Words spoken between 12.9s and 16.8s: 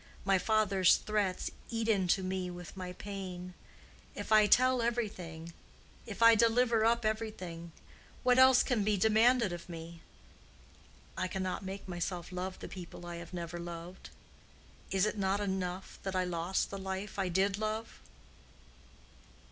I have never loved—is it not enough that I lost the